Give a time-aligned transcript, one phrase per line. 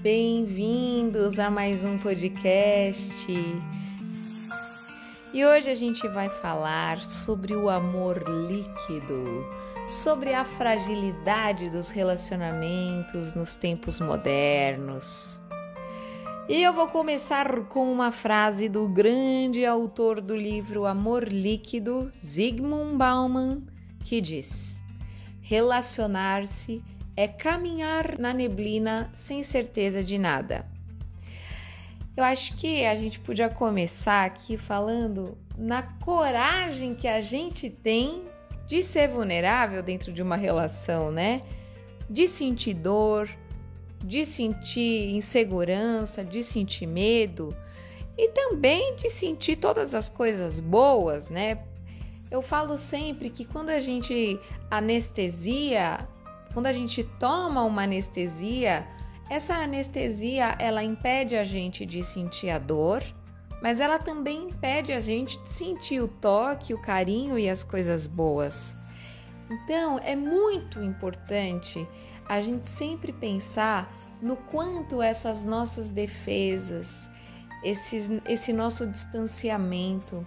[0.00, 3.26] Bem-vindos a mais um podcast.
[5.34, 9.44] E hoje a gente vai falar sobre o amor líquido,
[9.88, 15.40] sobre a fragilidade dos relacionamentos nos tempos modernos.
[16.48, 22.96] E eu vou começar com uma frase do grande autor do livro Amor Líquido, Zygmunt
[22.96, 23.64] Bauman,
[24.04, 24.80] que diz:
[25.42, 26.84] Relacionar-se
[27.26, 30.64] caminhar na neblina sem certeza de nada.
[32.16, 38.24] Eu acho que a gente podia começar aqui falando na coragem que a gente tem
[38.66, 41.42] de ser vulnerável dentro de uma relação, né?
[42.10, 43.28] De sentir dor,
[44.04, 47.56] de sentir insegurança, de sentir medo
[48.16, 51.58] e também de sentir todas as coisas boas, né?
[52.30, 54.38] Eu falo sempre que quando a gente
[54.70, 56.06] anestesia
[56.58, 58.84] quando a gente toma uma anestesia,
[59.30, 63.00] essa anestesia ela impede a gente de sentir a dor,
[63.62, 68.08] mas ela também impede a gente de sentir o toque, o carinho e as coisas
[68.08, 68.76] boas.
[69.48, 71.86] Então, é muito importante
[72.28, 73.88] a gente sempre pensar
[74.20, 77.08] no quanto essas nossas defesas,
[77.62, 80.26] esse, esse nosso distanciamento,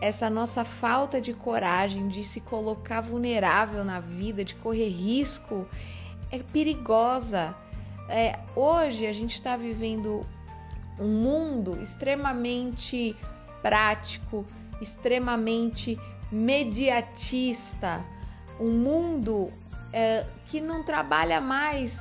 [0.00, 5.66] essa nossa falta de coragem de se colocar vulnerável na vida, de correr risco,
[6.30, 7.54] é perigosa.
[8.08, 10.26] É, hoje a gente está vivendo
[10.98, 13.16] um mundo extremamente
[13.62, 14.46] prático,
[14.80, 15.98] extremamente
[16.32, 18.04] mediatista,
[18.58, 19.52] um mundo
[19.92, 21.98] é, que não trabalha mais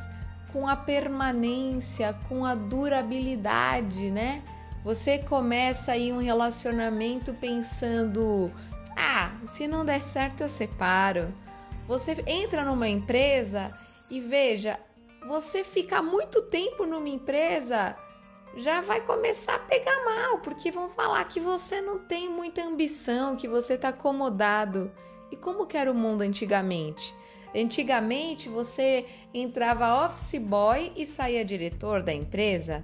[0.51, 4.41] com a permanência, com a durabilidade, né?
[4.83, 8.51] Você começa aí um relacionamento pensando:
[8.95, 11.33] ah, se não der certo eu separo.
[11.87, 13.71] Você entra numa empresa
[14.09, 14.79] e veja,
[15.27, 17.97] você fica muito tempo numa empresa
[18.57, 23.35] já vai começar a pegar mal, porque vão falar que você não tem muita ambição,
[23.35, 24.91] que você está acomodado.
[25.31, 27.13] E como era o mundo antigamente?
[27.55, 32.83] Antigamente você entrava office boy e saía diretor da empresa.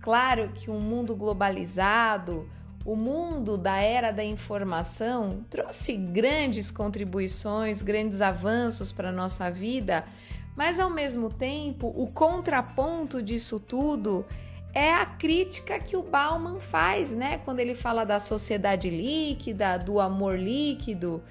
[0.00, 2.48] Claro que um mundo globalizado,
[2.84, 10.04] o mundo da era da informação trouxe grandes contribuições, grandes avanços para a nossa vida,
[10.56, 14.24] mas ao mesmo tempo, o contraponto disso tudo
[14.72, 20.00] é a crítica que o Bauman faz, né, quando ele fala da sociedade líquida, do
[20.00, 21.22] amor líquido,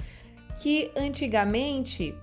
[0.62, 2.16] que antigamente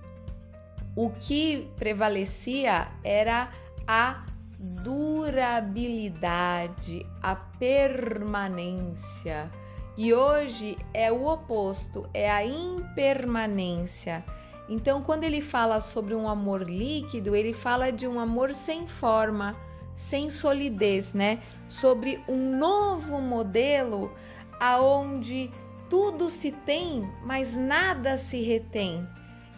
[0.95, 3.49] o que prevalecia era
[3.87, 4.25] a
[4.59, 9.49] durabilidade, a permanência.
[9.97, 14.23] E hoje é o oposto, é a impermanência.
[14.67, 19.55] Então, quando ele fala sobre um amor líquido, ele fala de um amor sem forma,
[19.95, 21.39] sem solidez, né?
[21.67, 24.11] Sobre um novo modelo
[24.59, 25.51] aonde
[25.89, 29.07] tudo se tem, mas nada se retém.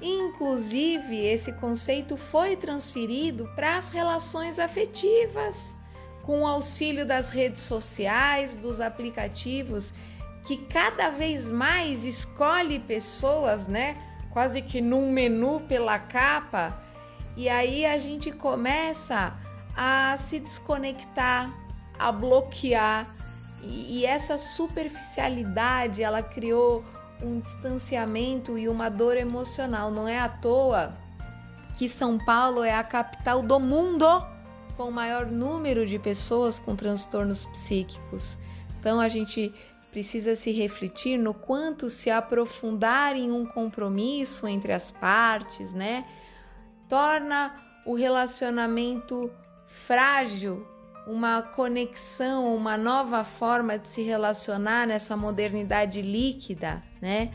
[0.01, 5.75] Inclusive, esse conceito foi transferido para as relações afetivas,
[6.23, 9.93] com o auxílio das redes sociais, dos aplicativos,
[10.45, 13.97] que cada vez mais escolhe pessoas, né?
[14.29, 16.79] Quase que num menu pela capa,
[17.35, 19.33] e aí a gente começa
[19.75, 21.51] a se desconectar,
[21.97, 23.07] a bloquear,
[23.63, 26.83] e, e essa superficialidade ela criou
[27.21, 29.91] um distanciamento e uma dor emocional.
[29.91, 30.95] Não é à toa
[31.77, 34.05] que São Paulo é a capital do mundo
[34.75, 38.37] com o maior número de pessoas com transtornos psíquicos.
[38.79, 39.53] Então a gente
[39.91, 46.05] precisa se refletir no quanto se aprofundar em um compromisso entre as partes, né?
[46.87, 49.31] Torna o relacionamento
[49.65, 50.65] frágil
[51.07, 57.31] uma conexão, uma nova forma de se relacionar nessa modernidade líquida, né?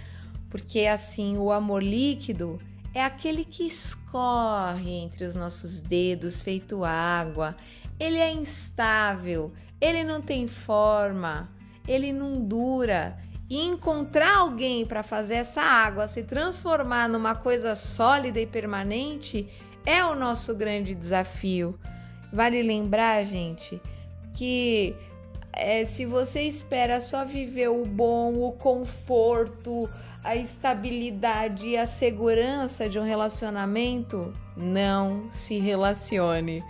[0.50, 2.58] Porque assim, o amor líquido
[2.94, 7.56] é aquele que escorre entre os nossos dedos, feito água.
[7.98, 11.48] Ele é instável, ele não tem forma,
[11.88, 13.16] ele não dura.
[13.48, 19.48] E encontrar alguém para fazer essa água se transformar numa coisa sólida e permanente
[19.86, 21.78] é o nosso grande desafio.
[22.32, 23.80] Vale lembrar, gente,
[24.32, 24.96] que
[25.52, 29.88] é, se você espera só viver o bom, o conforto,
[30.24, 36.64] a estabilidade e a segurança de um relacionamento, não se relacione,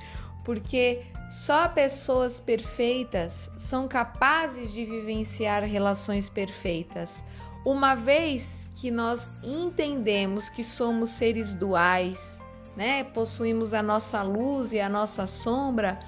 [0.45, 7.25] porque só pessoas perfeitas são capazes de vivenciar relações perfeitas.
[7.65, 12.42] Uma vez que nós entendemos que somos seres duais,
[12.77, 13.05] né?
[13.05, 15.99] Possuímos a nossa luz e a nossa sombra.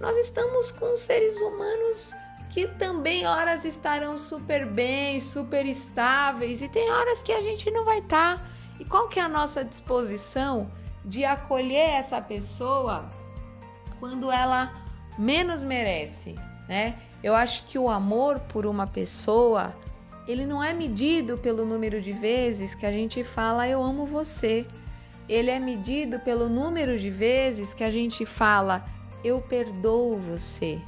[0.00, 2.14] nós estamos com seres humanos
[2.54, 7.84] que também horas estarão super bem, super estáveis e tem horas que a gente não
[7.84, 8.38] vai estar.
[8.38, 8.44] Tá.
[8.78, 10.70] E qual que é a nossa disposição
[11.04, 13.10] de acolher essa pessoa
[13.98, 14.72] quando ela
[15.18, 16.36] menos merece,
[16.68, 16.96] né?
[17.22, 19.74] Eu acho que o amor por uma pessoa,
[20.28, 24.64] ele não é medido pelo número de vezes que a gente fala eu amo você.
[25.28, 28.84] Ele é medido pelo número de vezes que a gente fala
[29.24, 30.78] eu perdoo você.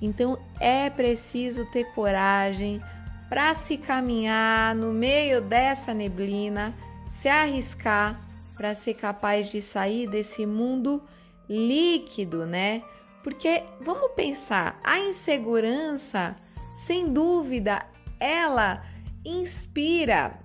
[0.00, 2.80] Então é preciso ter coragem
[3.28, 6.74] para se caminhar no meio dessa neblina,
[7.08, 8.20] se arriscar
[8.56, 11.02] para ser capaz de sair desse mundo
[11.48, 12.82] líquido, né?
[13.22, 16.36] Porque vamos pensar, a insegurança,
[16.76, 17.84] sem dúvida,
[18.20, 18.84] ela
[19.24, 20.38] inspira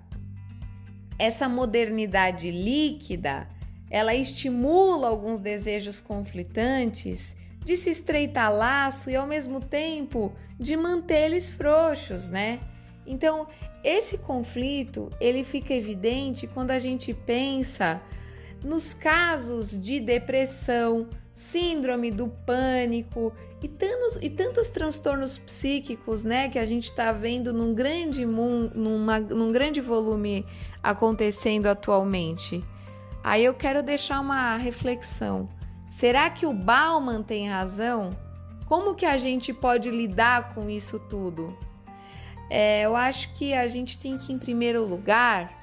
[1.20, 3.48] essa modernidade líquida,
[3.92, 11.26] ela estimula alguns desejos conflitantes de se estreitar laço e ao mesmo tempo de manter
[11.26, 12.60] eles frouxos, né?
[13.06, 13.48] Então,
[13.84, 18.02] esse conflito, ele fica evidente quando a gente pensa
[18.64, 23.32] nos casos de depressão, síndrome do pânico
[23.64, 29.22] e tantos, e tantos transtornos psíquicos, né, que a gente está vendo num grande, numa,
[29.22, 30.46] num grande volume
[30.84, 32.62] acontecendo atualmente.
[33.24, 35.48] Aí eu quero deixar uma reflexão.
[35.88, 38.12] Será que o Bauman tem razão?
[38.66, 41.58] Como que a gente pode lidar com isso tudo?
[42.50, 45.58] É, eu acho que a gente tem que, em primeiro lugar,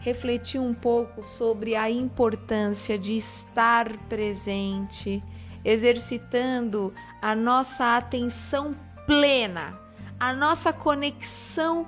[0.00, 5.22] refletir um pouco sobre a importância de estar presente,
[5.64, 6.92] exercitando
[7.22, 8.72] a nossa atenção
[9.06, 9.78] plena,
[10.20, 11.86] a nossa conexão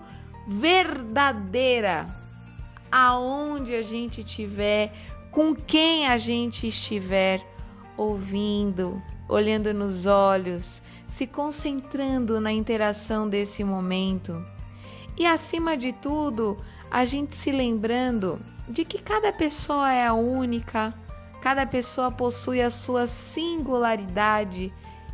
[0.48, 2.06] verdadeira,
[2.90, 4.92] aonde a gente estiver,
[5.30, 7.44] com quem a gente estiver
[7.96, 14.44] ouvindo, olhando nos olhos, se concentrando na interação desse momento.
[15.16, 16.56] E acima de tudo,
[16.90, 18.38] a gente se lembrando
[18.68, 20.94] de que cada pessoa é única,
[21.40, 24.72] cada pessoa possui a sua singularidade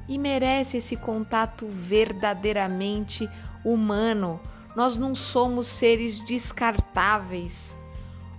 [0.09, 3.29] e merece esse contato verdadeiramente
[3.65, 4.41] humano.
[4.75, 7.77] Nós não somos seres descartáveis.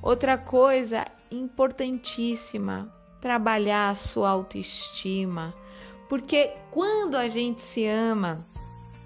[0.01, 5.53] Outra coisa importantíssima trabalhar a sua autoestima,
[6.09, 8.43] porque quando a gente se ama,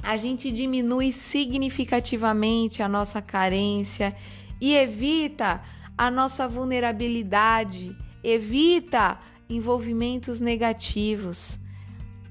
[0.01, 4.15] a gente diminui significativamente a nossa carência
[4.59, 5.61] e evita
[5.97, 11.59] a nossa vulnerabilidade, evita envolvimentos negativos.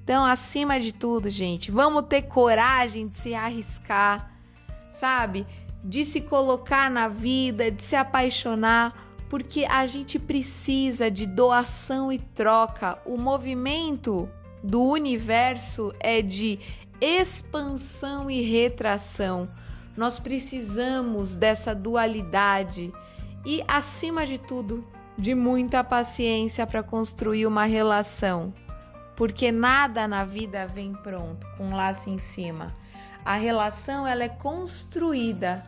[0.03, 4.31] Então, acima de tudo, gente, vamos ter coragem de se arriscar,
[4.93, 5.47] sabe?
[5.83, 12.19] De se colocar na vida, de se apaixonar porque a gente precisa de doação e
[12.19, 12.99] troca.
[13.05, 14.29] O movimento
[14.63, 16.59] do universo é de
[17.01, 19.49] expansão e retração.
[19.97, 22.93] Nós precisamos dessa dualidade
[23.45, 28.53] e, acima de tudo, de muita paciência para construir uma relação,
[29.17, 32.77] porque nada na vida vem pronto, com um laço em cima.
[33.25, 35.65] A relação ela é construída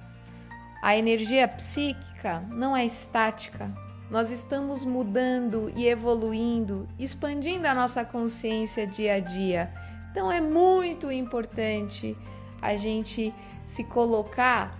[0.81, 3.70] a energia psíquica não é estática.
[4.08, 9.72] Nós estamos mudando e evoluindo, expandindo a nossa consciência dia a dia.
[10.10, 12.17] Então é muito importante
[12.60, 13.32] a gente
[13.67, 14.77] se colocar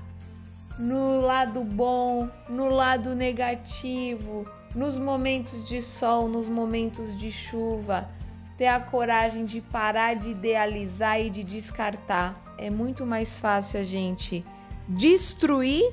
[0.79, 8.09] no lado bom, no lado negativo, nos momentos de sol, nos momentos de chuva,
[8.57, 12.41] ter a coragem de parar de idealizar e de descartar.
[12.59, 14.45] É muito mais fácil a gente
[14.89, 15.85] destruir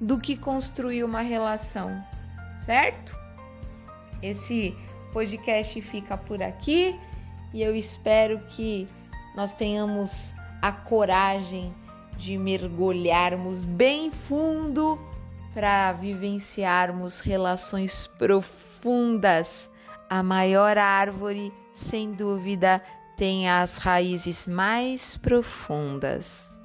[0.00, 2.02] do que construir uma relação,
[2.56, 3.18] certo?
[4.22, 4.74] Esse
[5.12, 6.98] podcast fica por aqui
[7.52, 8.88] e eu espero que
[9.34, 11.74] nós tenhamos a coragem
[12.16, 14.98] de mergulharmos bem fundo
[15.54, 19.70] para vivenciarmos relações profundas.
[20.08, 22.82] A maior árvore, sem dúvida,
[23.16, 26.59] tem as raízes mais profundas.